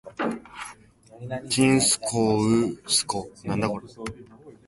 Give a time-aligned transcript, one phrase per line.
[1.47, 3.29] ちんすこうすこ